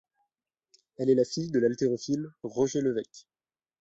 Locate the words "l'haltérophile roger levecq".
1.59-3.27